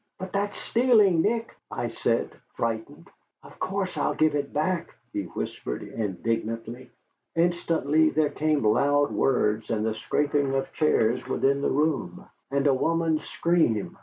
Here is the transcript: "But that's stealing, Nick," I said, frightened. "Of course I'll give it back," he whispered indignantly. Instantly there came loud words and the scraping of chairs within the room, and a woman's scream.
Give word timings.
"But 0.17 0.33
that's 0.33 0.57
stealing, 0.57 1.21
Nick," 1.21 1.55
I 1.69 1.89
said, 1.89 2.31
frightened. 2.55 3.07
"Of 3.43 3.59
course 3.59 3.99
I'll 3.99 4.15
give 4.15 4.33
it 4.33 4.51
back," 4.51 4.95
he 5.13 5.25
whispered 5.25 5.83
indignantly. 5.83 6.89
Instantly 7.35 8.09
there 8.09 8.31
came 8.31 8.63
loud 8.63 9.11
words 9.11 9.69
and 9.69 9.85
the 9.85 9.93
scraping 9.93 10.55
of 10.55 10.73
chairs 10.73 11.27
within 11.27 11.61
the 11.61 11.69
room, 11.69 12.25
and 12.49 12.65
a 12.65 12.73
woman's 12.73 13.25
scream. 13.25 13.99